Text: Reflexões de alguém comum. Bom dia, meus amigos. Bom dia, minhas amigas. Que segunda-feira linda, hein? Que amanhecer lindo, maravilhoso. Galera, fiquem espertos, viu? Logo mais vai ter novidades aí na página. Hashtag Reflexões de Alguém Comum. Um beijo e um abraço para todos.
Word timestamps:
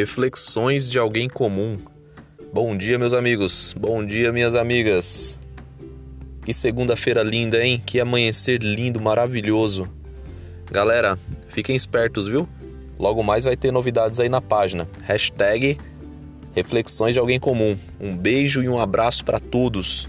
Reflexões 0.00 0.90
de 0.90 0.98
alguém 0.98 1.28
comum. 1.28 1.76
Bom 2.50 2.74
dia, 2.74 2.98
meus 2.98 3.12
amigos. 3.12 3.74
Bom 3.78 4.02
dia, 4.02 4.32
minhas 4.32 4.54
amigas. 4.54 5.38
Que 6.42 6.54
segunda-feira 6.54 7.22
linda, 7.22 7.62
hein? 7.62 7.82
Que 7.84 8.00
amanhecer 8.00 8.62
lindo, 8.62 8.98
maravilhoso. 8.98 9.86
Galera, 10.72 11.18
fiquem 11.48 11.76
espertos, 11.76 12.26
viu? 12.26 12.48
Logo 12.98 13.22
mais 13.22 13.44
vai 13.44 13.54
ter 13.58 13.70
novidades 13.70 14.18
aí 14.20 14.30
na 14.30 14.40
página. 14.40 14.88
Hashtag 15.02 15.76
Reflexões 16.54 17.12
de 17.12 17.20
Alguém 17.20 17.38
Comum. 17.38 17.76
Um 18.00 18.16
beijo 18.16 18.62
e 18.62 18.70
um 18.70 18.80
abraço 18.80 19.22
para 19.22 19.38
todos. 19.38 20.08